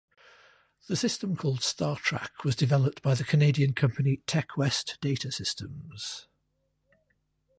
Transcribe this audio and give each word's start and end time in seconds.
The 0.87 0.95
system 0.95 1.35
called 1.35 1.59
Startrack 1.59 2.43
was 2.43 2.55
developed 2.55 3.03
by 3.03 3.13
the 3.13 3.23
Canadian 3.23 3.73
company 3.73 4.23
Techwest 4.25 4.99
Data 4.99 5.31
Systems. 5.31 6.25